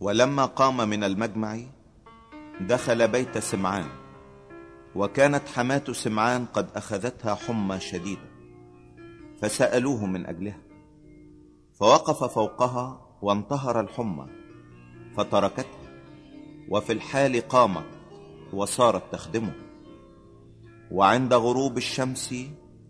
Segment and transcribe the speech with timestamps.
[0.00, 1.58] ولما قام من المجمع
[2.60, 3.88] دخل بيت سمعان
[4.94, 8.30] وكانت حماة سمعان قد أخذتها حمى شديدة
[9.42, 10.60] فسألوه من أجلها
[11.80, 14.26] فوقف فوقها وانتهر الحمى
[15.16, 16.02] فتركتها
[16.68, 17.86] وفي الحال قامت
[18.52, 19.52] وصارت تخدمه.
[20.90, 22.34] وعند غروب الشمس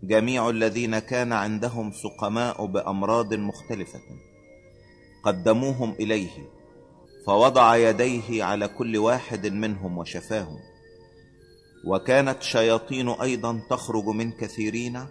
[0.03, 3.99] جميع الذين كان عندهم سقماء بأمراض مختلفة
[5.23, 6.58] قدموهم إليه
[7.29, 10.59] فوضع يديه على كل واحد منهم وشفاهم.
[11.85, 15.05] وكانت شياطين أيضا تخرج من كثيرين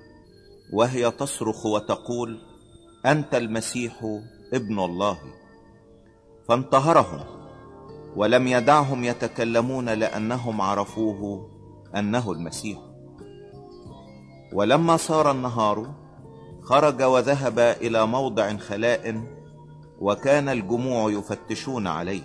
[0.72, 2.40] وهي تصرخ وتقول
[3.06, 4.20] أنت المسيح
[4.52, 5.18] ابن الله.
[6.48, 7.20] فانتهرهم
[8.16, 11.50] ولم يدعهم يتكلمون لأنهم عرفوه
[11.96, 12.78] أنه المسيح.
[14.52, 15.94] ولما صار النهار
[16.62, 19.37] خرج وذهب إلى موضع خلاء
[20.00, 22.22] وكان الجموع يفتشون عليه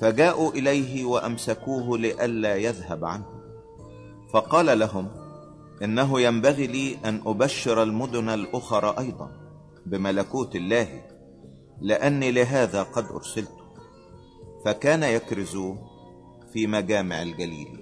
[0.00, 3.26] فجاءوا إليه وأمسكوه لئلا يذهب عنه.
[4.32, 5.08] فقال لهم
[5.82, 9.30] إنه ينبغي لي أن أبشر المدن الأخرى أيضا
[9.86, 11.02] بملكوت الله
[11.80, 13.52] لأني لهذا قد أرسلت.
[14.64, 15.58] فكان يكرز
[16.52, 17.81] في مجامع الجليل.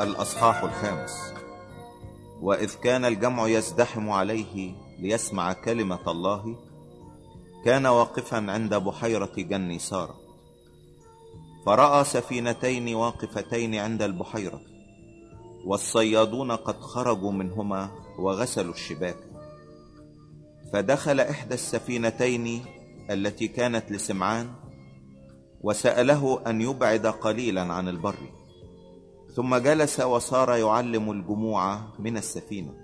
[0.00, 1.34] الأصحاح الخامس.
[2.40, 6.56] وإذ كان الجمع يزدحم عليه ليسمع كلمة الله
[7.64, 10.14] كان واقفا عند بحيرة جني سارة.
[11.66, 14.60] فرأى سفينتين واقفتين عند البحيرة
[15.64, 19.16] والصيادون قد خرجوا منهما وغسلوا الشباك.
[20.72, 22.64] فدخل إحدى السفينتين
[23.10, 24.50] التي كانت لسمعان
[25.60, 28.45] وسأله أن يبعد قليلا عن البر.
[29.36, 32.74] ثم جلس وصار يعلم الجموع من السفينة.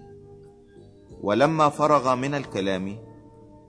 [1.21, 2.99] ولما فرغ من الكلام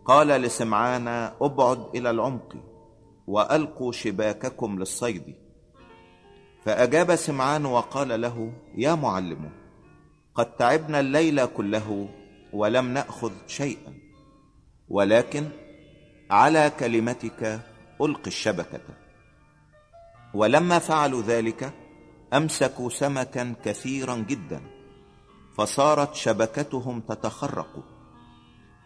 [0.06, 1.08] قال لسمعان
[1.42, 2.56] أبعد إلى العمق
[3.28, 5.36] وألقوا شباككم للصيد.
[6.66, 9.50] فأجاب سمعان وقال له يا معلم
[10.36, 12.10] قد تعبنا الليل كله
[12.54, 13.94] ولم نأخذ شيئا
[14.90, 15.50] ولكن
[16.32, 17.60] على كلمتك
[18.02, 18.82] ألقي الشبكة.
[20.34, 21.74] ولما فعلوا ذلك
[22.34, 24.62] أمسكوا سمكا كثيرا جدا
[25.58, 27.84] فصارت شبكتهم تتخرق.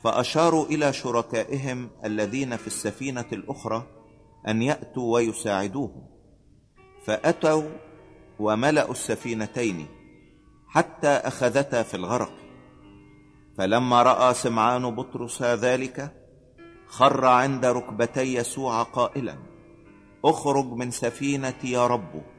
[0.03, 3.88] فأشاروا إلى شركائهم الذين في السفينة الأخرى
[4.47, 6.07] أن يأتوا ويساعدوهم.
[7.03, 7.63] فأتوا
[8.40, 9.88] وملأوا السفينتين
[10.68, 12.34] حتى أخذتا في الغرق.
[13.57, 16.12] فلما رأى سمعان بطرس ذلك
[16.88, 19.38] خر عند ركبتي يسوع قائلا
[20.25, 22.37] أخرج من سفينتي يا رب.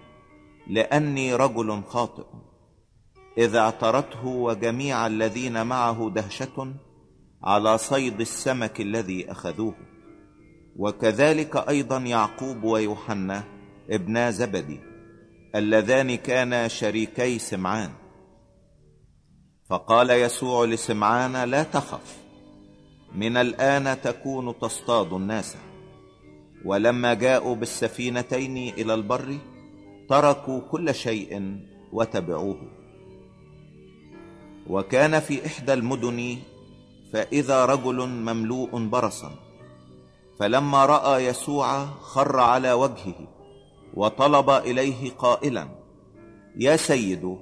[0.68, 2.26] لأني رجل خاطئ.
[3.38, 6.74] إذا اعترته وجميع الذين معه دهشة
[7.44, 9.74] على صيد السمك الذي أخذوه.
[10.76, 13.44] وكذلك أيضا يعقوب ويوحنا
[13.90, 14.80] ابنا زبدي
[15.54, 17.90] اللذان كانا شريكي سمعان.
[19.70, 22.16] فقال يسوع لسمعان لا تخف
[23.14, 25.56] من الآن تكون تصطاد الناس.
[26.64, 29.38] ولما جاءوا بالسفينتين إلى البر
[30.08, 31.60] تركوا كل شيء
[31.92, 32.60] وتبعوه.
[34.66, 36.36] وكان في إحدى المدن
[37.12, 39.30] فإذا رجل مملوء برصا
[40.38, 43.28] فلما رأى يسوع خر على وجهه
[43.94, 45.68] وطلب إليه قائلا
[46.56, 47.38] يا سيد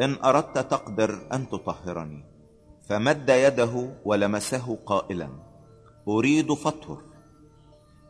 [0.00, 2.24] إن أردت تقدر أن تطهرني.
[2.88, 3.74] فمد يده
[4.04, 5.28] ولمسه قائلا
[6.08, 6.98] أريد فطهر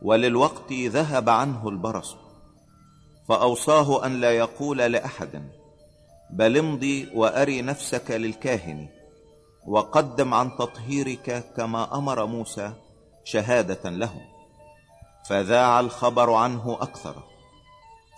[0.01, 2.26] وللوقت ذهب عنه البرص.
[3.27, 5.51] فأوصاه أن لا يقول لأحد
[6.29, 8.87] بل امضي وأري نفسك للكاهن
[9.67, 12.73] وقدم عن تطهيرك كما أمر موسى
[13.23, 14.21] شهادة لهم
[15.29, 17.23] فذاع الخبر عنه أكثر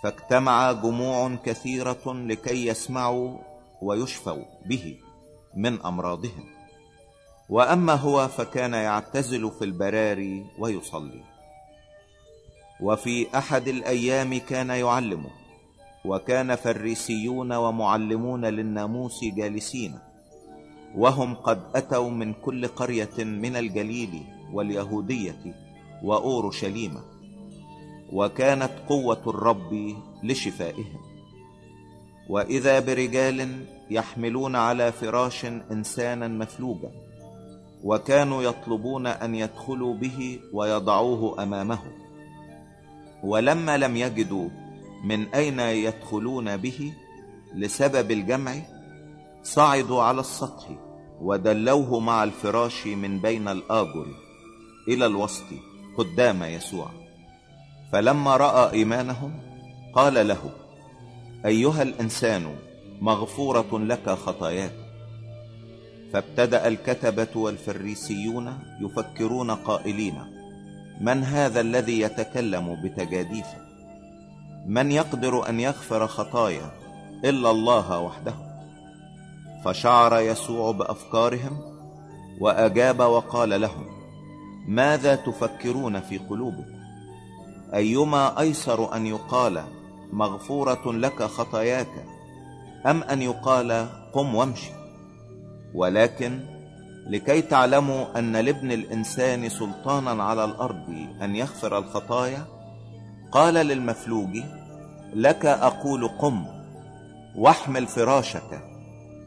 [0.03, 3.37] فاجتمع جموع كثيرة لكي يسمعوا
[3.81, 4.99] ويشفوا به
[5.55, 6.45] من أمراضهم.
[7.49, 11.23] وأما هو فكان يعتزل في البراري ويصلي.
[12.81, 15.25] وفي أحد الأيام كان يعلم
[16.05, 19.99] وكان فريسيون ومعلمون للناموس جالسين
[20.95, 24.23] وهم قد أتوا من كل قرية من الجليل
[24.53, 25.55] واليهودية
[26.03, 26.97] وأورشليم
[28.13, 30.99] وكانت قوة الرب لشفائهم.
[32.29, 36.91] وإذا برجال يحملون على فراش إنسانا مفلوجا
[37.83, 41.79] وكانوا يطلبون أن يدخلوا به ويضعوه أمامه.
[43.23, 44.49] ولما لم يجدوا
[45.03, 46.93] من أين يدخلون به
[47.55, 48.55] لسبب الجمع
[49.43, 50.65] صعدوا على السطح
[51.21, 54.07] ودلوه مع الفراش من بين الآجر
[54.87, 55.45] إلى الوسط
[55.97, 56.89] قدام يسوع.
[57.91, 59.39] فلما رأى إيمانهم
[59.93, 60.51] قال له
[61.45, 62.55] أيها الإنسان
[63.01, 64.73] مغفورة لك خطاياك.
[66.13, 70.38] فابتدأ الكتبة والفريسيون يفكرون قائلين
[70.99, 73.45] من هذا الذي يتكلم بتجاديف؟
[74.65, 76.71] من يقدر أن يغفر خطايا
[77.25, 78.33] إلا الله وحده؟
[79.65, 81.61] فشعر يسوع بأفكارهم
[82.39, 83.85] وأجاب وقال لهم
[84.67, 86.79] ماذا تفكرون في قلوبكم؟
[87.73, 89.63] أيما أيسر أن يقال
[90.13, 92.05] مغفورة لك خطاياك
[92.85, 94.71] أم أن يقال قم وامشي؟
[95.73, 96.58] ولكن
[97.09, 102.45] لكي تعلموا أن لابن الإنسان سلطانا على الأرض أن يغفر الخطايا؟
[103.31, 104.37] قال للمفلوج
[105.13, 106.45] لك أقول قم
[107.35, 108.61] واحمل فراشك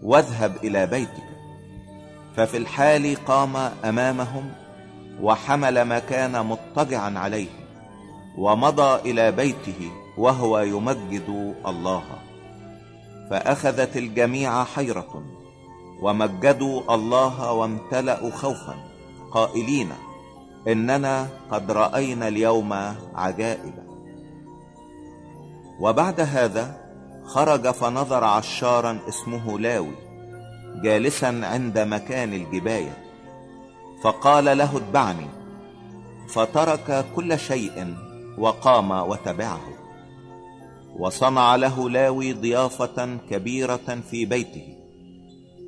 [0.03, 1.23] واذهب إلى بيتك.
[2.37, 4.51] ففي الحال قام أمامهم
[5.21, 7.51] وحمل ما كان مضطجعا عليه
[8.39, 12.05] ومضى إلى بيته وهو يمجد الله.
[13.31, 15.42] فأخذت الجميع حيرة.
[16.03, 18.75] ومجدوا الله وامتلأوا خوفا.
[19.31, 19.93] قائلين
[20.69, 22.73] إننا قد رأينا اليوم
[23.15, 23.85] عجائبا.
[25.81, 26.77] وبعد هذا
[27.25, 29.95] خرج فنظر عشارا اسمه لاوي
[30.83, 32.99] جالسا عند مكان الجباية.
[34.03, 35.27] فقال له اتبعني.
[36.29, 37.95] فترك كل شيء
[38.39, 39.61] وقام وتبعه.
[40.99, 44.82] وصنع له لاوي ضيافة كبيرة في بيته.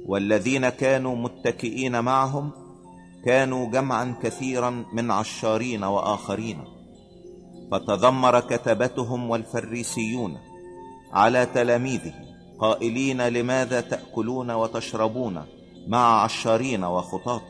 [0.06, 2.50] والذين كانوا متكئين معهم
[3.24, 6.64] كانوا جمعا كثيرا من عشارين وآخرين.
[7.70, 10.38] فتذمر كتبتهم والفريسيون
[11.12, 12.14] على تلاميذه
[12.58, 15.42] قائلين لماذا تأكلون وتشربون
[15.88, 17.42] مع عشارين وخطاط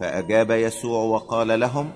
[0.00, 1.90] فأجاب يسوع وقال لهم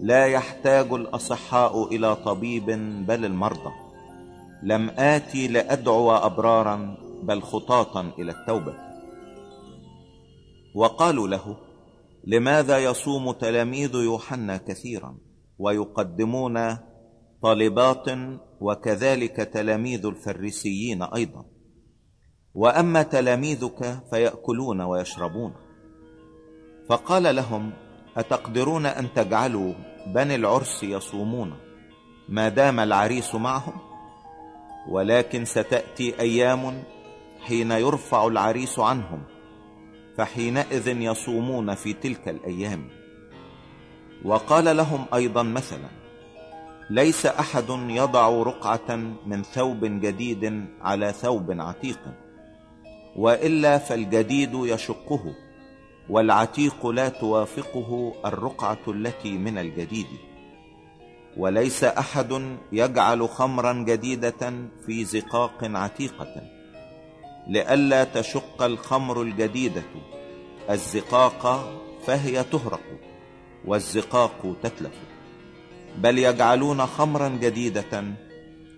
[0.00, 2.66] لا يحتاج الأصحاء إلى طبيب
[3.06, 3.72] بل المرضى.
[4.62, 8.74] لم آتي لأدعو أبرارا بل خطاطا إلى التوبة.
[10.74, 11.56] وقالوا له
[12.24, 15.18] لماذا يصوم تلاميذ يوحنا كثيرا
[15.58, 16.76] ويقدمون
[17.42, 18.06] طالبات
[18.60, 21.44] وكذلك تلاميذ الفريسيين أيضا؟
[22.54, 25.52] وأما تلاميذك فيأكلون ويشربون.
[26.88, 27.72] فقال لهم
[28.16, 29.74] أتقدرون أن تجعلوا
[30.06, 31.68] بني العرس يصومون؟
[32.28, 33.80] ما دام العريس معهم
[34.88, 36.82] ولكن ستأتي أيام
[37.46, 39.22] حين يرفع العريس عنهم
[40.16, 42.88] فحينئذ يصومون في تلك الأيام.
[44.24, 45.88] وقال لهم أيضا مثلا
[46.90, 48.96] ليس أحد يضع رقعة
[49.26, 52.00] من ثوب جديد على ثوب عتيق
[53.16, 55.34] وإلا فالجديد يشقه
[56.08, 60.06] والعتيق لا توافقه الرقعة التي من الجديد.
[61.36, 64.52] وليس أحد يجعل خمرا جديدة
[64.86, 66.57] في زقاق عتيقة.
[67.48, 69.82] لئلا تشق الخمر الجديدة.
[70.70, 71.72] الزقاق
[72.06, 72.80] فهي تهرق
[73.64, 74.98] والزقاق تتلف.
[75.98, 78.04] بل يجعلون خمرا جديدة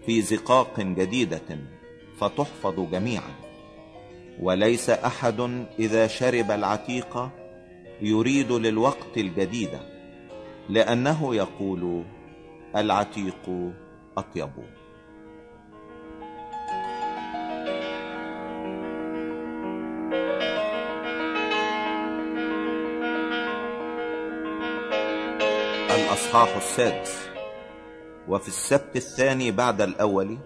[0.06, 1.58] في زقاق جديدة
[2.20, 3.34] فتحفظ جميعا.
[4.40, 7.30] وليس أحد إذا شرب العتيق
[8.02, 9.78] يريد للوقت الجديد
[10.68, 12.04] لأنه يقول
[12.76, 13.72] العتيق
[14.16, 14.50] أطيب.
[26.10, 27.28] الأصحاح السادس.
[28.28, 30.38] وفي السبت الثاني بعد الأول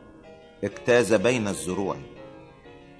[0.65, 1.97] اجتاز بين الزروع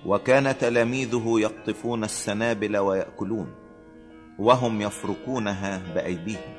[0.07, 3.55] وكان تلاميذه يقطفون السنابل ويأكلون
[4.39, 6.55] وهم يفركونها بأيديهم.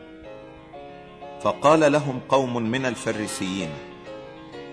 [1.41, 3.69] فقال لهم قوم من الفريسيين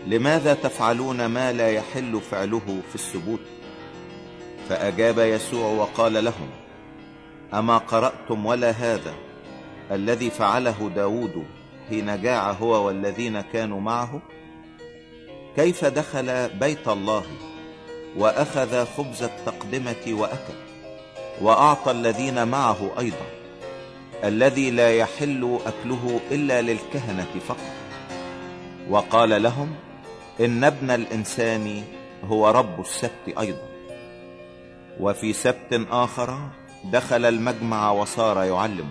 [0.06, 3.40] لماذا تفعلون ما لا يحل فعله في السبوت؟
[4.68, 6.50] فأجاب يسوع وقال لهم
[7.54, 9.31] أما قرأتم ولا هذا؟
[9.90, 11.44] الذي فعله داود
[11.88, 14.22] حين جاع هو والذين كانوا معه؟
[15.56, 17.22] كيف دخل بيت الله
[18.16, 20.54] وأخذ خبز التقدمة وأكل
[21.40, 23.26] وأعطى الذين معه أيضا
[24.24, 27.72] الذي لا يحل أكله إلا للكهنة فقط؟
[28.90, 29.74] وقال لهم
[30.40, 31.82] إن ابن الإنسان
[32.24, 33.68] هو رب السبت أيضا.
[35.00, 36.38] وفي سبت آخر
[36.84, 38.90] دخل المجمع وصار يعلم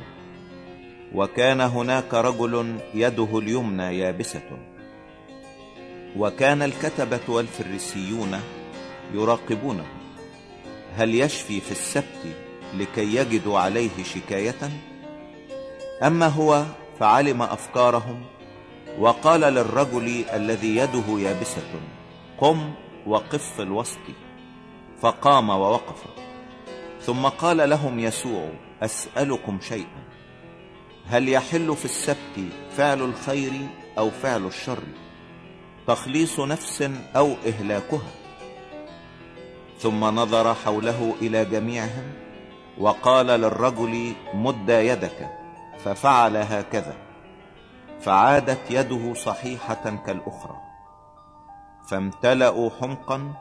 [1.16, 4.50] وكان هناك رجل يده اليمنى يابسة.
[6.18, 8.40] وكان الكتبة والفريسيون
[9.14, 9.86] يراقبونه.
[10.96, 12.36] هل يشفي في السبت
[12.74, 14.70] لكي يجدوا عليه شكاية؟
[16.04, 16.64] أما هو
[17.00, 18.26] فعلم أفكارهم
[19.00, 21.82] وقال للرجل الذي يده يابسة
[22.38, 22.74] قم
[23.08, 24.00] وقف في الوسط.
[25.02, 26.04] فقام ووقف.
[27.02, 28.50] ثم قال لهم يسوع
[28.82, 30.11] أسألكم شيئا.
[31.08, 33.52] هل يحل في السبت فعل الخير
[33.98, 34.84] أو فعل الشر؟
[35.88, 38.12] تخليص نفس أو إهلاكها.
[39.80, 42.14] ثم نظر حوله إلى جميعهم
[42.78, 45.30] وقال للرجل مد يدك
[45.84, 46.96] ففعل هكذا.
[48.02, 50.58] فعادت يده صحيحة كالأخرى.
[51.88, 53.34] فامتلأوا حمقا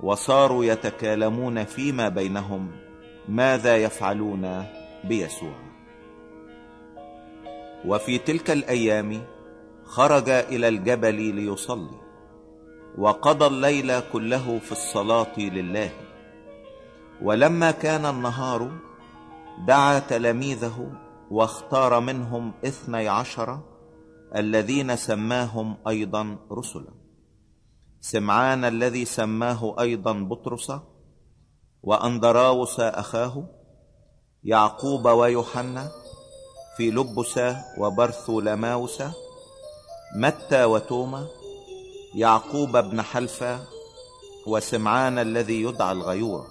[0.00, 2.70] وصاروا يتكالمون فيما بينهم
[3.28, 4.66] ماذا يفعلون
[5.04, 5.71] بيسوع؟
[7.86, 9.24] وفي تلك الأيام
[9.84, 12.00] خرج إلى الجبل ليصلي
[12.98, 15.90] وقضى الليل كله في الصلاة لله.
[17.22, 18.70] ولما كان النهار
[19.66, 20.92] دعا تلاميذه
[21.30, 23.60] واختار منهم اثني عشر
[24.36, 26.94] الذين سماهم أيضا رسلا.
[28.00, 30.72] سمعان الذي سماه أيضا بطرس
[31.82, 33.48] وأندراوس أخاه
[34.44, 36.01] يعقوب ويوحنا
[36.76, 37.40] في لبس
[37.78, 39.02] وبرثولماوس
[40.16, 41.26] متى وتوما
[42.14, 43.60] يعقوب بن حلفة
[44.46, 46.46] وسمعان الذي يدعى الغيور.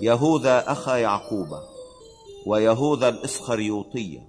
[0.00, 1.48] يهوذا أخا يعقوب
[2.46, 4.20] ويهوذا الإسخريوطي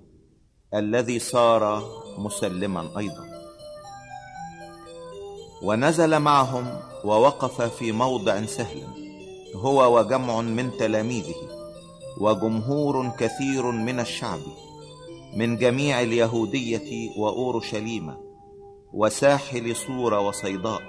[0.73, 1.83] الذي صار
[2.17, 3.25] مسلما أيضا.
[5.63, 8.83] ونزل معهم ووقف في موضع سهل
[9.55, 11.35] هو وجمع من تلاميذه
[12.17, 14.39] وجمهور كثير من الشعب.
[15.35, 18.13] من جميع اليهودية وأورشليم
[18.93, 20.81] وساحل صور وصيداء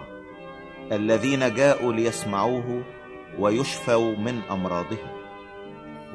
[0.92, 2.82] الذين جاءوا ليسمعوه
[3.38, 5.16] ويشفوا من أمراضهم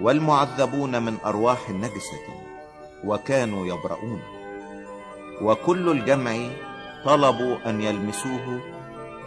[0.02, 2.26] والمعذبون من أرواح نجسة
[3.06, 4.22] وكانوا يبرؤون.
[5.42, 6.50] وكل الجمع
[7.06, 8.62] طلبوا أن يلمسوه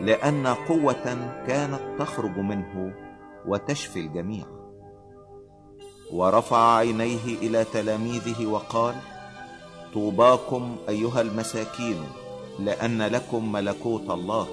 [0.01, 1.05] لأن قوة
[1.47, 2.95] كانت تخرج منه
[3.47, 4.64] وتشفي الجميع.
[6.15, 8.95] ورفع عينيه إلى تلاميذه وقال
[9.95, 12.05] طوباكم أيها المساكين
[12.59, 14.47] لأن لكم ملكوت الله.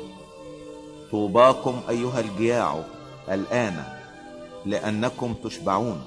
[1.11, 2.83] طوباكم أيها الجياع
[3.29, 3.83] الآن
[4.65, 6.01] لأنكم تشبعون.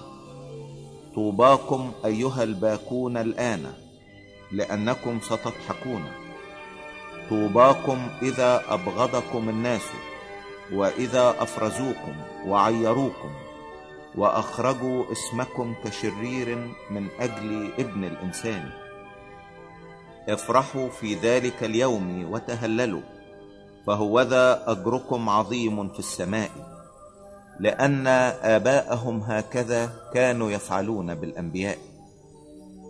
[1.14, 3.72] طوباكم أيها الباكون الآن
[4.52, 6.04] لأنكم ستضحكون.
[7.30, 9.82] طوباكم إذا أبغضكم الناس
[10.72, 12.14] وإذا أفرزوكم
[12.46, 13.43] وعيروكم.
[14.16, 18.70] وأخرجوا اسمكم كشرير من أجل ابن الإنسان.
[20.28, 23.00] افرحوا في ذلك اليوم وتهللوا
[23.86, 26.50] فهوذا أجركم عظيم في السماء
[27.60, 28.06] لأن
[28.42, 31.78] آباءهم هكذا كانوا يفعلون بالأنبياء.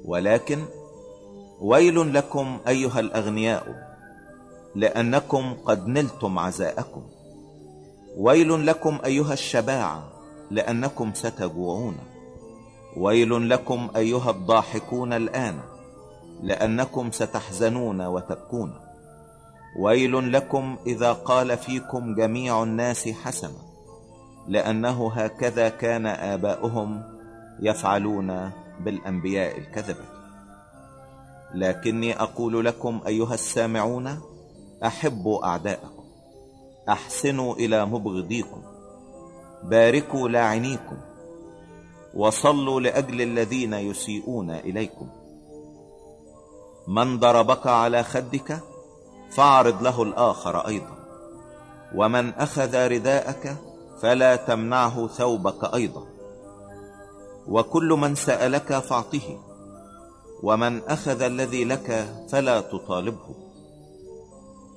[0.05, 0.65] ولكن
[1.61, 3.95] ويل لكم أيها الأغنياء
[4.75, 7.03] لأنكم قد نلتم عزاءكم.
[8.17, 10.03] ويل لكم أيها الشباعة
[10.51, 11.97] لأنكم ستجوعون.
[12.97, 15.61] ويل لكم أيها الضاحكون الآن
[16.43, 18.75] لأنكم ستحزنون وتبكون.
[19.79, 23.75] ويل لكم إذا قال فيكم جميع الناس حسنا
[24.49, 27.03] لأنه هكذا كان آباؤهم
[27.61, 30.05] يفعلون بالأنبياء الكذبة
[31.55, 34.21] لكني أقول لكم أيها السامعون
[34.85, 36.05] أحبوا أعداءكم
[36.89, 38.63] أحسنوا إلى مبغضيكم.
[39.65, 40.97] باركوا لاعنيكم
[42.15, 45.09] وصلوا لأجل الذين يسيئون إليكم.
[46.89, 48.61] من ضربك على خدك
[49.31, 50.97] فاعرض له الآخر أيضا.
[51.95, 53.57] ومن أخذ رداءك
[54.03, 56.07] فلا تمنعه ثوبك أيضا.
[57.49, 59.41] وكل من سألك فاعطه
[60.43, 63.35] ومن أخذ الذي لك فلا تطالبه.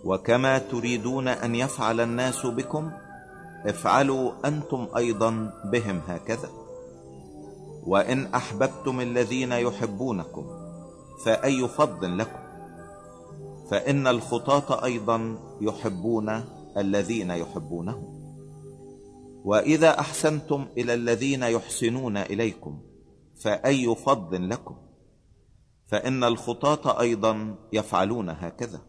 [0.03, 2.91] وكما تريدون أن يفعل الناس بكم
[3.66, 6.50] افعلوا أنتم أيضا بهم هكذا.
[7.84, 10.46] وإن أحببتم الذين يحبونكم
[11.26, 12.40] فأي فضل لكم.
[13.72, 16.44] فإن الخطاة أيضا يحبون
[16.78, 18.18] الذين يحبونهم.
[19.46, 22.80] وإذا أحسنتم إلى الذين يحسنون إليكم
[23.42, 24.76] فأي فضل لكم.
[25.88, 28.87] فإن الخطاة أيضا يفعلون هكذا.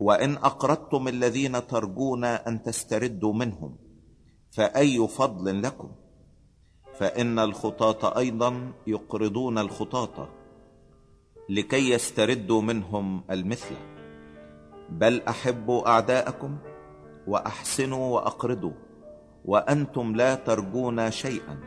[0.00, 3.76] وإن أقرضتم الذين ترجون أن تستردوا منهم
[4.50, 5.90] فأي فضل لكم؟
[6.94, 10.28] فإن الخطاة أيضا يقرضون الخطاة
[11.48, 13.74] لكي يستردوا منهم المثل.
[14.90, 16.58] بل أحبوا أعداءكم
[17.26, 18.72] وأحسنوا وأقرضوا
[19.44, 21.60] وأنتم لا ترجون شيئا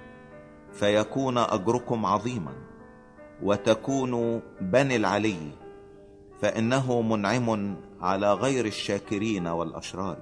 [0.72, 2.54] فيكون أجركم عظيما
[3.44, 5.52] وتكونوا بني العلي
[6.42, 10.18] فإنه منعم على غير الشاكرين والأشرار.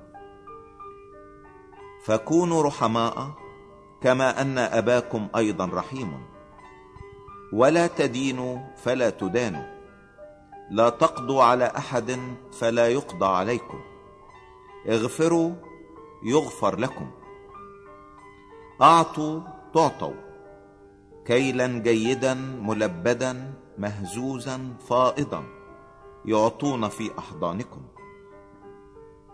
[2.06, 3.32] فكونوا رحماء
[4.02, 6.26] كما أن أباكم أيضا رحيم.
[7.54, 9.76] ولا تدينوا فلا تدانوا.
[10.72, 12.20] لا تقضوا على أحد
[12.52, 13.80] فلا يقضى عليكم.
[14.90, 15.52] اغفروا
[16.24, 17.12] يغفر لكم.
[18.82, 19.42] أعطوا
[19.74, 20.14] تعطوا.
[21.26, 25.55] كيلا جيدا ملبدا مهزوزا فائضا.
[26.28, 27.82] يعطون في أحضانكم.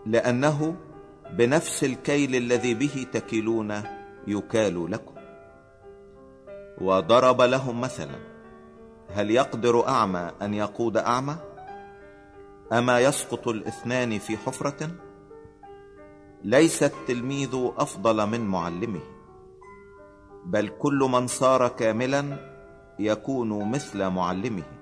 [0.06, 0.76] لأنه
[1.30, 3.82] بنفس الكيل الذي به تكلون
[4.26, 5.14] يكال لكم.
[6.80, 8.18] وضرب لهم مثلا
[9.08, 11.36] هل يقدر أعمى أن يقود أعمى؟
[12.72, 14.90] أما يسقط الاثنان في حفرة؟
[16.44, 19.00] ليس التلميذ أفضل من معلمه.
[20.44, 22.52] بل كل من صار كاملا
[22.98, 24.81] يكون مثل معلمه.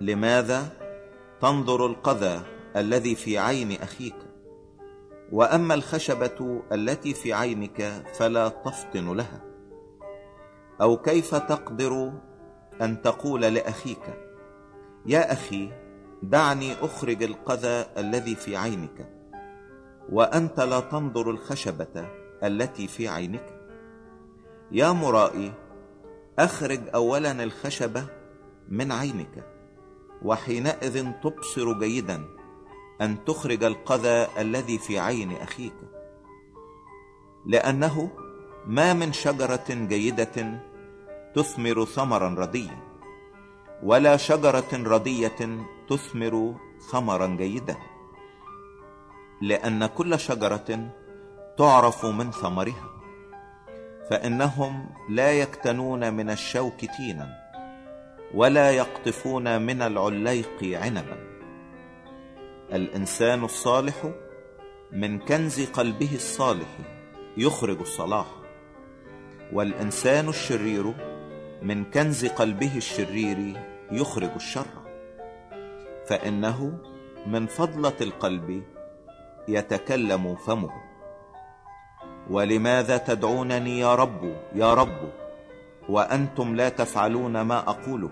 [0.00, 0.68] لماذا
[1.40, 2.40] تنظر القذى
[2.76, 4.16] الذي في عين أخيك؟
[5.32, 9.40] وأما الخشبة التي في عينك فلا تفطن لها.
[10.80, 12.12] أو كيف تقدر
[12.82, 14.14] أن تقول لأخيك
[15.06, 15.70] يا أخي
[16.22, 19.08] دعني أخرج القذى الذي في عينك
[20.12, 22.08] وأنت لا تنظر الخشبة
[22.44, 23.60] التي في عينك.
[24.72, 25.52] يا مرائي
[26.38, 28.06] أخرج اولا الخشبة
[28.68, 29.55] من عينك.
[30.22, 32.24] وحينئذ تبصر جيدا
[33.00, 35.74] أن تخرج القذى الذي في عين أخيك.
[37.46, 38.10] لأنه
[38.66, 40.60] ما من شجرة جيدة
[41.34, 42.78] تثمر ثمرا رديا
[43.82, 46.54] ولا شجرة رديه تثمر
[46.90, 47.76] ثمرا جيدا.
[49.40, 50.90] لأن كل شجرة
[51.58, 52.90] تعرف من ثمرها
[54.10, 57.45] فإنهم لا يكتنون من الشوك تينا.
[58.34, 61.18] ولا يقطفون من العليق عنبا.
[62.72, 64.12] الإنسان الصالح
[64.92, 66.78] من كنز قلبه الصالح
[67.36, 68.26] يخرج الصلاح
[69.52, 70.94] والإنسان الشرير
[71.62, 73.60] من كنز قلبه الشرير
[73.92, 74.66] يخرج الشر.
[76.06, 76.78] فإنه
[77.26, 78.62] من فضلة القلب
[79.48, 80.70] يتكلم فمه.
[82.30, 85.25] ولماذا تدعونني يا رب يا رب؟
[85.88, 88.10] وأنتم لا تفعلون ما أقوله.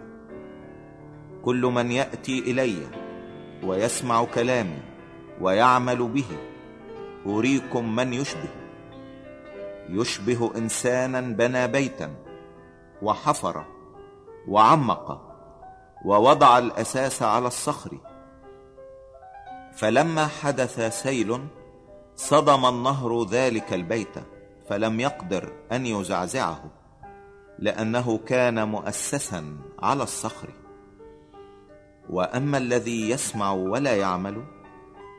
[1.42, 2.76] كل من يأتي إلي
[3.64, 4.82] ويسمع كلامي
[5.40, 6.24] ويعمل به
[7.26, 8.48] أريكم من يشبه.
[9.88, 12.14] يشبه إنسانا بنى بيتا
[13.02, 13.64] وحفر
[14.48, 15.34] وعمق
[16.04, 17.98] ووضع الأساس على الصخر.
[19.72, 21.40] فلما حدث سيل
[22.16, 24.14] صدم النهر ذلك البيت
[24.68, 26.73] فلم يقدر أن يزعزعه.
[27.58, 30.48] لأنه كان مؤسسا على الصخر.
[32.10, 34.44] وأما الذي يسمع ولا يعمل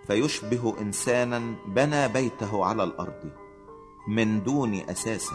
[0.07, 3.31] فيشبه انسانا بنى بيته على الأرض
[4.07, 5.31] من دون أساس.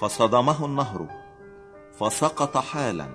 [0.00, 1.08] فصدمه النهر
[1.98, 3.08] فسقط حالا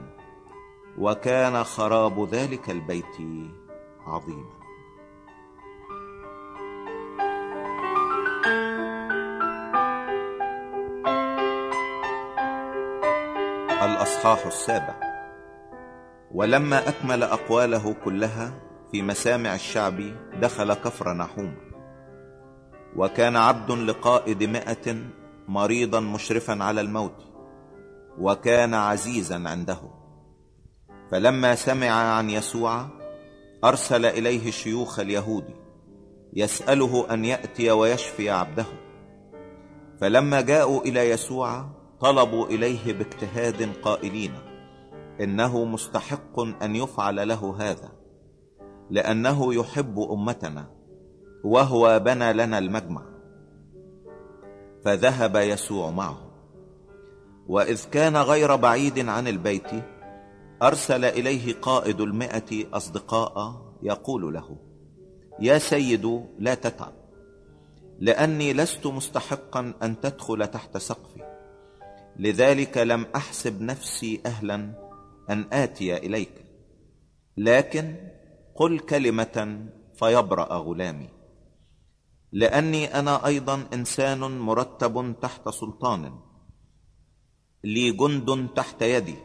[0.97, 3.17] وكان خراب ذلك البيت
[4.07, 4.62] عظيما.
[14.03, 14.95] الأصحاح السابع.
[16.31, 18.53] ولما أكمل أقواله كلها
[18.91, 20.01] في مسامع الشعب
[20.41, 21.55] دخل كفر نحوم.
[22.95, 24.95] وكان عبد لقائد مئة
[25.47, 27.15] مريضا مشرفا على الموت
[28.19, 29.79] وكان عزيزا عنده.
[31.11, 32.87] فلما سمع عن يسوع
[33.63, 35.45] أرسل إليه شيوخ اليهود
[36.33, 38.65] يسأله أن يأتي ويشفي عبده.
[40.01, 44.33] فلما جاءوا إلى يسوع طلبوا إليه باجتهاد قائلين
[45.21, 47.91] إنه مستحق أن يفعل له هذا
[48.89, 50.65] لأنه يحب أمتنا
[51.43, 53.01] وهو بنى لنا المجمع.
[54.85, 56.17] فذهب يسوع معه.
[57.47, 59.69] وإذ كان غير بعيد عن البيت
[60.61, 64.57] أرسل إليه قائد المئة أصدقاء يقول له
[65.39, 66.93] يا سيد لا تتعب
[67.99, 71.22] لأني لست مستحقا أن تدخل تحت سقفي.
[72.19, 74.55] لذلك لم أحسب نفسي أهلا
[75.29, 76.45] أن آتي إليك.
[77.37, 77.95] لكن
[78.55, 81.09] قل كلمة فيبرأ غلامي.
[82.31, 86.19] لأني أنا أيضا إنسان مرتب تحت سلطان.
[87.63, 89.15] لي جند تحت يدي.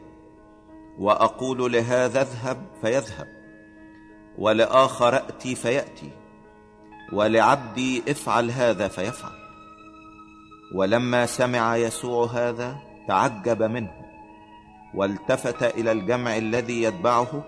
[0.98, 3.26] وأقول لهذا اذهب فيذهب.
[4.38, 6.10] ولآخر اتي فيأتي.
[7.12, 9.37] ولعبدي افعل هذا فيفعل.
[10.74, 12.76] ولما سمع يسوع هذا
[13.08, 13.92] تعجب منه
[14.94, 17.44] والتفت إلى الجمع الذي يتبعه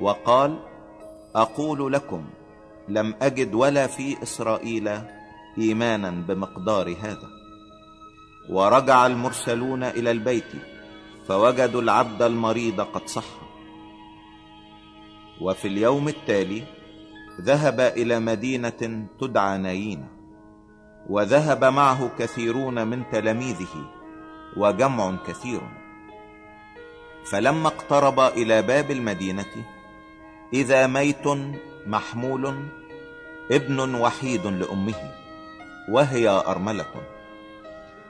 [0.00, 0.58] وقال
[1.34, 2.24] أقول لكم
[2.88, 5.00] لم أجد ولا في إسرائيل
[5.58, 7.28] إيمانا بمقدار هذا.
[8.50, 10.52] ورجع المرسلون إلى البيت
[11.28, 13.24] فوجدوا العبد المريض قد صح.
[15.40, 16.62] وفي اليوم التالي
[17.40, 20.15] ذهب إلى مدينة تدعى نايين
[21.08, 23.90] وذهب معه كثيرون من تلاميذه
[24.56, 25.60] وجمع كثير.
[27.30, 29.52] فلما اقترب إلى باب المدينة
[30.52, 31.26] إذا ميت
[31.86, 32.54] محمول
[33.50, 35.12] ابن وحيد لأمه
[35.88, 36.94] وهي أرملة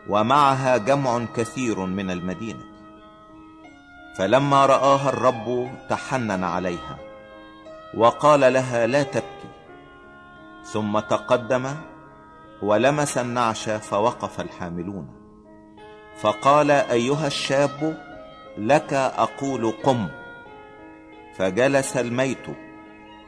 [0.09, 2.65] ومعها جمع كثير من المدينة.
[4.19, 6.99] فلما رآها الرب تحنن عليها
[7.95, 9.51] وقال لها لا تبكي
[10.65, 11.75] ثم تقدم
[12.63, 15.09] ولمس النعش فوقف الحاملون.
[16.17, 17.99] فقال أيها الشاب
[18.59, 20.09] لك أقول قم.
[21.35, 22.47] فجلس الميت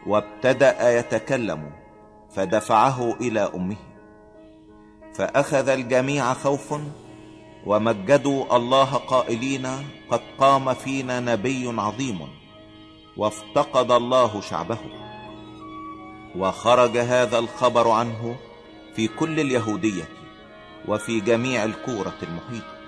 [0.07, 1.71] وابتدأ يتكلم
[2.31, 3.77] فدفعه إلى أمه.
[5.15, 6.75] فأخذ الجميع خوف
[7.67, 9.67] ومجدوا الله قائلين
[10.11, 12.19] قد قام فينا نبي عظيم
[13.17, 14.79] وافتقد الله شعبه.
[16.37, 18.37] وخرج هذا الخبر عنه
[18.97, 20.09] في كل اليهودية
[20.89, 22.79] وفي جميع الكورة المحيطه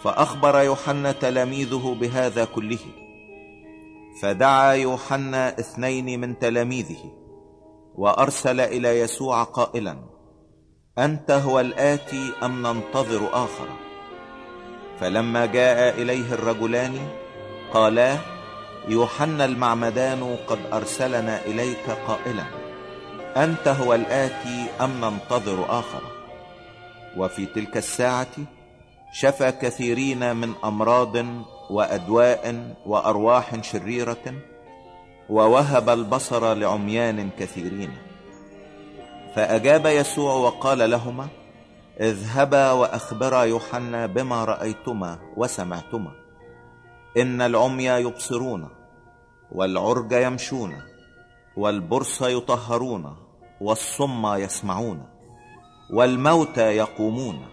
[0.00, 2.78] فأخبر يوحنا تلاميذه بهذا كله.
[4.22, 7.12] فدعا يوحنا اثنين من تلاميذه
[7.94, 9.96] وأرسل إلى يسوع قائلا
[10.98, 13.68] أنت هو الآتي أم ننتظر آخر؟
[15.00, 16.98] فلما جاء إليه الرجلان
[17.72, 18.18] قالا
[18.88, 22.65] يوحنا المعمدان قد أرسلنا إليك قائلا.
[23.36, 26.02] أنت هو الآتي أم ننتظر آخر.
[27.16, 28.36] وفي تلك الساعة
[29.12, 31.16] شفى كثيرين من أمراض
[31.70, 34.34] وأدواء وأرواح شريرة
[35.30, 37.90] ووهب البصر لعميان كثيرين.
[39.34, 41.28] فأجاب يسوع وقال لهما
[42.00, 46.12] اذهبا واخبرا يوحنا بما رأيتما وسمعتما.
[47.16, 48.68] إن العمي يبصرون
[49.52, 50.82] والعرج يمشون
[51.56, 53.25] والبرص يطهرون
[53.60, 55.06] والصم يسمعون
[55.90, 57.46] والموتى يقومون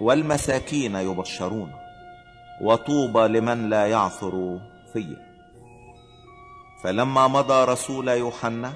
[0.00, 1.72] والمساكين يبشرون
[2.62, 4.60] وطوبى لمن لا يعثر
[4.92, 5.16] في
[6.82, 8.72] فلما مضى رسول يوحنا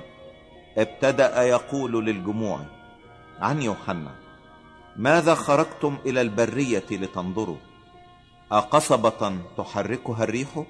[0.78, 2.60] ابتدأ يقول للجموع
[3.40, 4.10] عن يوحنا
[4.96, 7.56] ماذا خرجتم إلى البرية لتنظروا؟
[8.52, 10.64] أقصبة تحركها الريح؟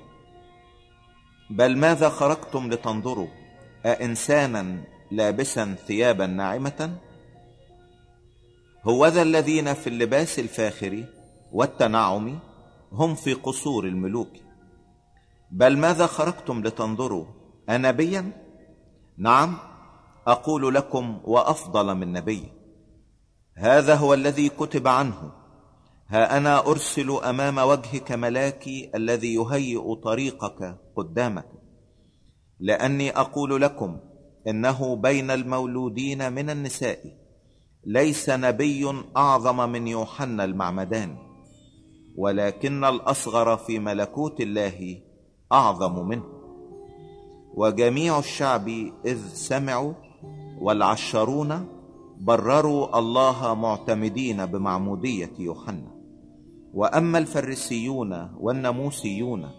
[1.51, 3.29] بل ماذا خرجتم لتنظروا؟
[3.87, 6.97] أإنسانا لابسا ثيابا ناعمة؟
[8.85, 11.05] هوذا الذين في اللباس الفاخر
[11.53, 12.39] والتنعم
[12.93, 14.31] هم في قصور الملوك.
[15.51, 17.25] بل ماذا خرجتم لتنظروا؟
[17.71, 18.33] أنبيا؟
[19.19, 19.59] نعم
[20.27, 22.53] أقول لكم وأفضل من نبي.
[23.57, 25.33] هذا هو الذي كتب عنه.
[26.09, 31.49] ها أنا أرسل أمام وجهك ملاكي الذي يهيئ طريقك قدامك.
[32.61, 33.99] لأني أقول لكم
[34.49, 36.99] إنه بين المولودين من النساء.
[37.87, 41.17] ليس نبي أعظم من يوحنا المعمدان.
[42.17, 44.99] ولكن الأصغر في ملكوت الله
[45.53, 46.25] أعظم منه.
[47.55, 48.69] وجميع الشعب
[49.07, 49.93] إذ سمعوا
[50.61, 51.67] والعشرون
[52.21, 55.91] برروا الله معتمدين بمعمودية يوحنا.
[56.75, 59.51] وأما الفريسيون والناموسيون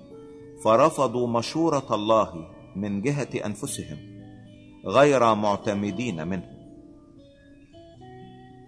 [0.63, 4.11] فرفضوا مشورة الله من جهة أنفسهم.
[4.86, 6.52] غير معتمدين منه.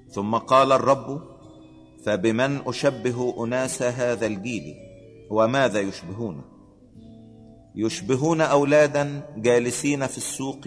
[0.10, 1.22] ثم قال الرب
[2.06, 4.76] فبمن أشبه أناس هذا الجيل؟
[5.30, 6.42] وماذا يشبهون؟
[7.76, 10.62] يشبهون أولادا جالسين في السوق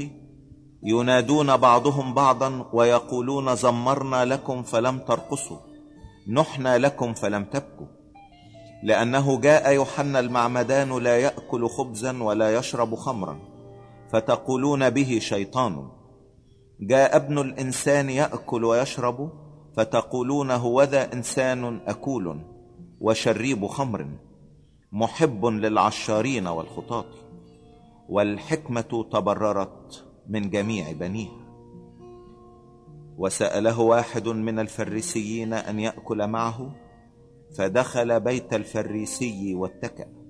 [0.83, 5.59] ينادون بعضهم بعضا ويقولون زمرنا لكم فلم ترقصوا
[6.29, 7.87] نحنا لكم فلم تبكوا.
[8.83, 13.56] لأنه جاء يوحنا المعمدان لا يأكل خبزا ولا يشرب خمرا.
[14.09, 15.89] فتقولون به شيطان.
[16.81, 19.31] جاء ابن الإنسان يأكل ويشرب
[19.77, 22.41] فتقولون هوذا إنسان أكول
[23.01, 24.07] وشريب خمر.
[24.93, 27.05] محب للعشارين والخطاة.
[28.09, 31.47] والحكمة تبررت من جميع بنيها
[33.19, 36.71] وسأله واحد من الفريسيين أن يأكل معه
[37.59, 40.26] فدخل بيت الفريسي واتكأ.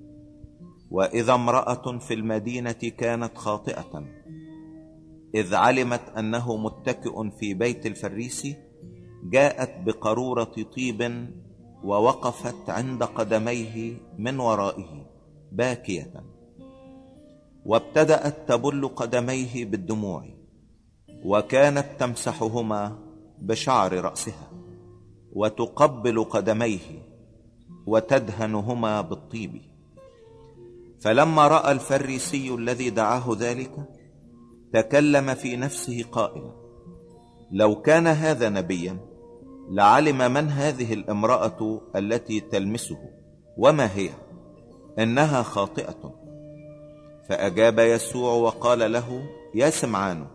[0.90, 4.04] وإذا امرأة في المدينة كانت خاطئة
[5.34, 8.56] إذ علمت أنه متكئ في بيت الفريسي
[9.24, 11.30] جاءت بقارورة طيب
[11.84, 15.06] ووقفت عند قدميه من ورائه
[15.52, 16.24] باكية
[17.66, 20.24] وابتدأت تبل قدميه بالدموع
[21.24, 22.98] وكانت تمسحهما
[23.38, 24.50] بشعر رأسها
[25.32, 27.02] وتقبل قدميه
[27.86, 29.62] وتدهنهما بالطيب.
[31.00, 33.70] فلما رأى الفريسي الذي دعاه ذلك
[34.72, 36.52] تكلم في نفسه قائلا
[37.52, 38.98] لو كان هذا نبيا
[39.70, 42.98] لعلم من هذه الامرأة التي تلمسه
[43.58, 44.10] وما هي؟
[44.98, 46.14] إنها خاطئة.
[47.28, 49.22] فأجاب يسوع وقال له
[49.54, 50.26] يا سمعان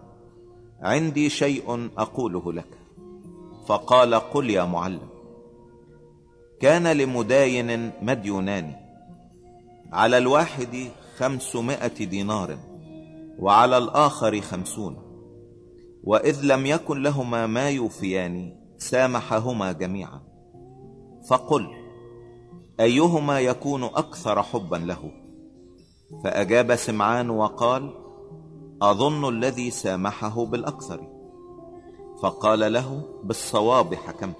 [0.81, 2.77] عندي شيء أقوله لك.
[3.67, 5.09] فقال قل يا معلم
[6.59, 8.80] كان لمداين مديونان
[9.91, 12.57] على الواحد خمسمائة دينار
[13.39, 14.97] وعلى الآخر خمسون.
[16.03, 20.21] وإذ لم يكن لهما ما يوفيان سامحهما جميعا.
[21.29, 21.67] فقل
[22.79, 25.11] أيهما يكون أكثر حبا له؟
[26.23, 27.93] فأجاب سمعان وقال
[28.81, 31.07] أظن الذي سامحه بالأكثر.
[32.23, 34.35] فقال له بالصواب حكمت.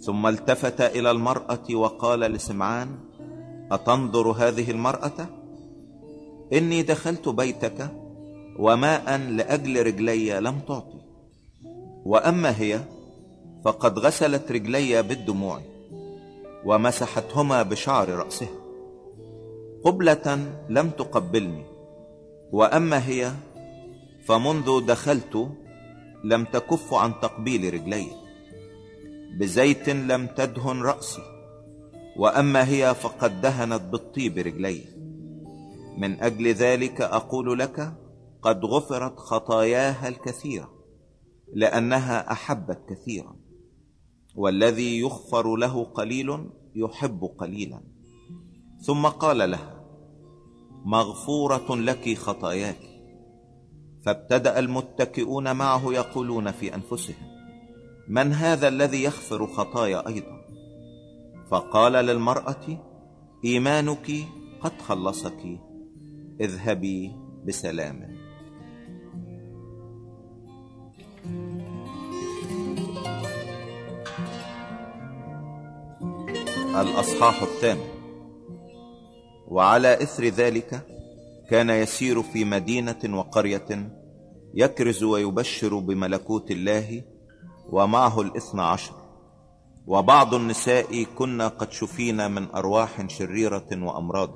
[0.00, 3.09] ثم التفت إلى المرأة وقال لسمعان
[3.72, 5.26] أتنظر هذه المرأة؟
[6.52, 7.90] إني دخلت بيتك
[8.58, 11.00] وماء لأجل رجلي لم تعطي.
[12.04, 12.80] وأما هي
[13.64, 15.60] فقد غسلت رجلي بالدموع
[16.64, 18.48] ومسحتهما بشعر رأسها.
[19.84, 21.64] قبلة لم تقبلني.
[22.52, 23.32] وأما هي
[24.26, 25.48] فمنذ دخلت
[26.24, 28.06] لم تكف عن تقبيل رجلي.
[29.38, 31.39] بزيت لم تدهن رأسي.
[32.20, 34.84] وأما هي فقد دهنت بالطيب رجلي
[35.98, 37.94] من أجل ذلك أقول لك
[38.42, 40.70] قد غفرت خطاياها الكثيرة
[41.54, 43.36] لأنها أحبت كثيرا.
[44.34, 47.80] والذي يغفر له قليل يحب قليلا.
[48.80, 49.84] ثم قال لها
[50.84, 52.80] مغفورة لك خطاياك.
[54.04, 57.26] فابتدأ المتكئون معه يقولون في أنفسهم
[58.08, 60.39] من هذا الذي يغفر خطايا أيضا؟
[61.50, 62.78] فقال للمرأة
[63.44, 64.12] إيمانك
[64.60, 65.60] قد خلصك
[66.40, 67.12] اذهبي
[67.46, 68.16] بسلام.
[76.80, 77.88] الأصحاح الثامن.
[79.48, 80.86] وعلى إثر ذلك
[81.50, 83.90] كان يسير في مدينة وقرية
[84.54, 87.02] يكرز ويبشر بملكوت الله
[87.70, 88.99] ومعه الإثنى عشر.
[89.90, 94.30] وبعض النساء كنا قد شفينا من أرواح شريرة وأمراض.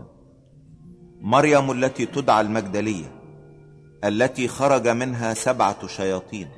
[1.21, 3.13] مريم التي تدعى المجدلية
[4.05, 6.49] التي خرج منها سبعة شياطين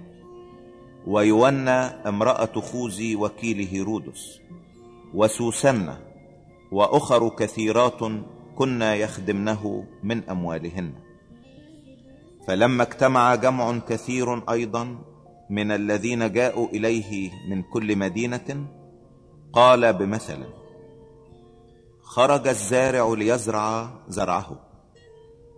[1.06, 1.78] ويونى
[2.08, 4.40] امرأة خوزي وكيل هيرودس
[5.14, 5.98] وسوسنة
[6.72, 8.00] وأخر كثيرات
[8.56, 10.92] كنا يخدمنه من أموالهن.
[12.48, 14.98] فلما اجتمع جمع كثير أيضا
[15.50, 18.66] من الذين جاءوا إليه من كل مدينة
[19.56, 20.44] قال بمثل
[22.02, 24.50] خرج الزارع ليزرع زرعه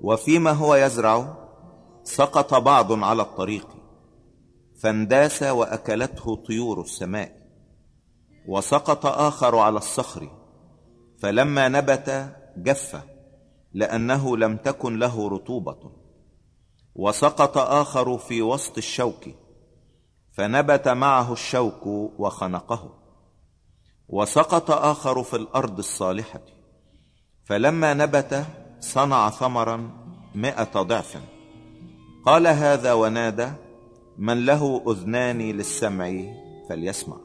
[0.02, 1.36] وفيما هو يزرع
[2.04, 3.68] سقط بعض على الطريق
[4.82, 7.32] فانداس وأكلته طيور السماء
[8.48, 10.30] وسقط آخر على الصخر
[11.18, 13.02] فلما نبت جف
[13.72, 15.92] لأنه لم تكن له رطوبة
[16.94, 19.28] وسقط آخر في وسط الشوك
[20.32, 21.86] فنبت معه الشوك
[22.18, 22.97] وخنقه.
[24.08, 26.40] وسقط آخر في الأرض الصالحة.
[27.44, 28.44] فلما نبت
[28.80, 29.90] صنع ثمرا
[30.34, 31.18] مئة ضعف.
[32.26, 33.48] قال هذا ونادى
[34.18, 36.22] من له أذنان للسمع
[36.68, 37.16] فليسمع.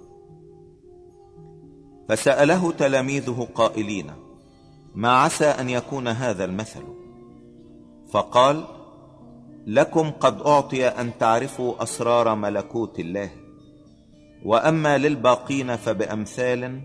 [2.10, 4.12] فسأله تلاميذه قائلين
[4.96, 6.84] ما عسى أن يكون هذا المثل؟
[8.12, 8.66] فقال
[9.68, 13.43] لكم قد أعطي أن تعرفوا أسرار ملكوت الله.
[14.46, 16.82] وأما للباقين فبأمثال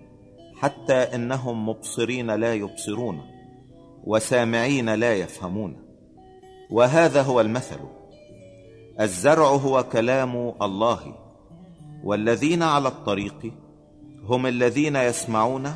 [0.57, 3.21] حتى إنهم مبصرين لا يبصرون
[4.05, 5.77] وسامعين لا يفهمون.
[6.71, 7.81] وهذا هو المثل.
[9.01, 11.15] الزرع هو كلام الله.
[12.05, 13.53] والذين على الطريق
[14.23, 15.75] هم الذين يسمعون.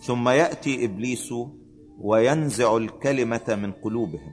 [0.00, 1.34] ثم يأتي إبليس
[2.00, 4.32] وينزع الكلمة من قلوبهم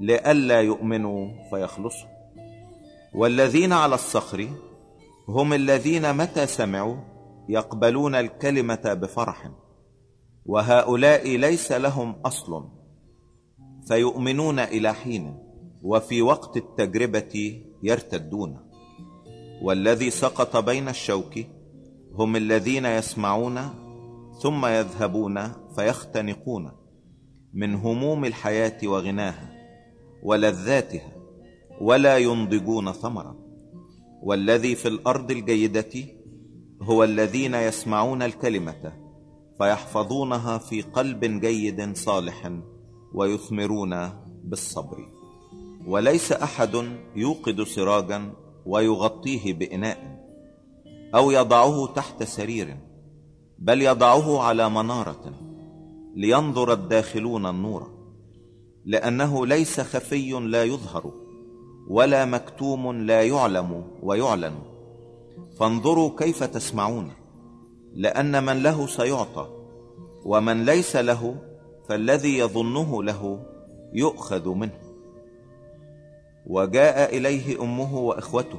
[0.00, 2.08] لئلا يؤمنوا فيخلصوا.
[3.14, 4.48] والذين على الصخر
[5.28, 6.96] هم الذين متى سمعوا
[7.48, 9.50] يقبلون الكلمة بفرح؟
[10.46, 12.68] وهؤلاء ليس لهم أصل
[13.88, 15.36] فيؤمنون إلى حين
[15.82, 18.58] وفي وقت التجربة يرتدون.
[19.62, 21.38] والذي سقط بين الشوك
[22.14, 23.60] هم الذين يسمعون
[24.42, 26.72] ثم يذهبون فيختنقون
[27.54, 29.52] من هموم الحياة وغناها
[30.22, 31.12] ولذاتها
[31.80, 33.43] ولا ينضجون ثمرا
[34.24, 35.92] والذي في الأرض الجيدة
[36.82, 38.92] هو الذين يسمعون الكلمة
[39.58, 42.52] فيحفظونها في قلب جيد صالح
[43.14, 44.10] ويثمرون
[44.44, 45.08] بالصبر.
[45.86, 48.32] وليس أحد يوقد سراجا
[48.66, 50.24] ويغطيه بإناء
[51.14, 52.76] أو يضعه تحت سرير
[53.58, 55.32] بل يضعه على منارة
[56.16, 57.90] لينظر الداخلون النور
[58.84, 61.23] لأنه ليس خفي لا يظهر.
[61.88, 64.54] ولا مكتوم لا يعلم ويعلن.
[65.58, 67.10] فانظروا كيف تسمعون
[67.94, 69.48] لأن من له سيعطى
[70.24, 71.36] ومن ليس له
[71.88, 73.40] فالذي يظنه له
[73.92, 74.78] يؤخذ منه.
[76.46, 78.58] وجاء إليه أمه وإخوته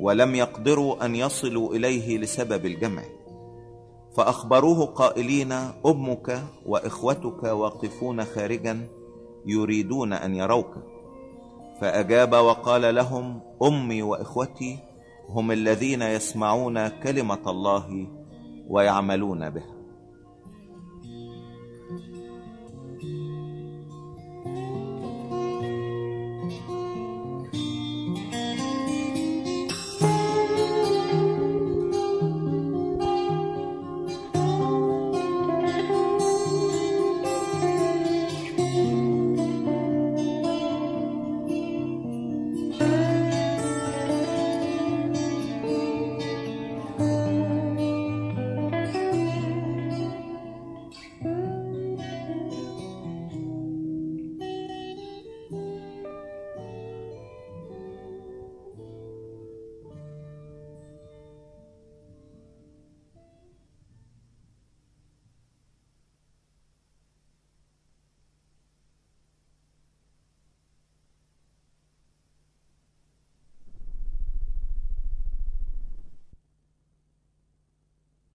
[0.00, 3.02] ولم يقدروا أن يصلوا إليه لسبب الجمع.
[4.16, 5.52] فأخبروه قائلين
[5.86, 8.86] أمك وإخوتك واقفون خارجا
[9.46, 10.89] يريدون أن يروك.
[11.80, 14.78] فأجاب وقال لهم أمي وإخوتي
[15.28, 18.08] هم الذين يسمعون كلمة الله
[18.68, 19.74] ويعملون بها.